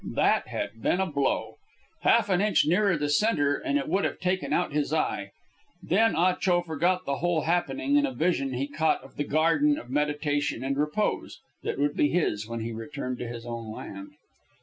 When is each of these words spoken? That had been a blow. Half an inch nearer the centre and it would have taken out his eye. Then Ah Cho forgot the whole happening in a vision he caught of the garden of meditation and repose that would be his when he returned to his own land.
That 0.15 0.47
had 0.47 0.81
been 0.81 0.99
a 0.99 1.05
blow. 1.05 1.57
Half 1.99 2.29
an 2.31 2.41
inch 2.41 2.65
nearer 2.65 2.97
the 2.97 3.07
centre 3.07 3.53
and 3.57 3.77
it 3.77 3.87
would 3.87 4.03
have 4.03 4.19
taken 4.19 4.51
out 4.51 4.73
his 4.73 4.91
eye. 4.91 5.29
Then 5.83 6.15
Ah 6.15 6.33
Cho 6.33 6.63
forgot 6.63 7.05
the 7.05 7.17
whole 7.17 7.41
happening 7.41 7.97
in 7.97 8.07
a 8.07 8.11
vision 8.11 8.53
he 8.53 8.65
caught 8.67 9.03
of 9.03 9.15
the 9.15 9.23
garden 9.23 9.77
of 9.77 9.91
meditation 9.91 10.63
and 10.63 10.75
repose 10.75 11.39
that 11.61 11.77
would 11.77 11.95
be 11.95 12.09
his 12.09 12.47
when 12.47 12.61
he 12.61 12.71
returned 12.71 13.19
to 13.19 13.27
his 13.27 13.45
own 13.45 13.71
land. 13.71 14.13